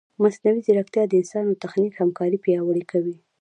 مصنوعي 0.21 0.59
ځیرکتیا 0.65 1.03
د 1.07 1.13
انسان 1.21 1.43
او 1.47 1.59
تخنیک 1.63 1.93
همکاري 2.01 2.37
پیاوړې 2.45 2.83
کوي. 2.91 3.15